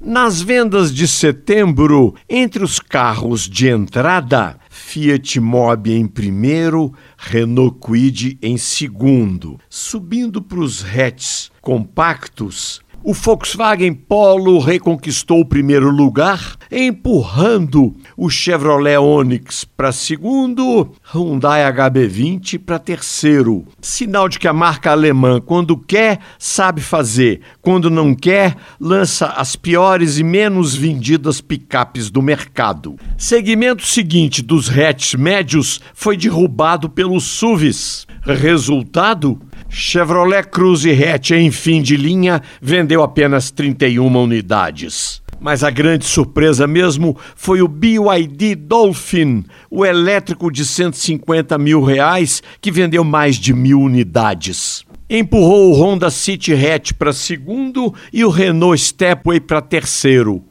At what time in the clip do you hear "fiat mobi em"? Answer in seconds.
4.68-6.06